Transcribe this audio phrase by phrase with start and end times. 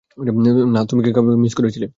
[0.73, 1.87] না তুমি কি কাউকে কিস করেছিলে?